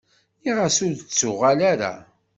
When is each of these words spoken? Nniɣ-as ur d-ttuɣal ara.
Nniɣ-as 0.37 0.77
ur 0.87 0.93
d-ttuɣal 0.95 1.59
ara. 1.71 1.93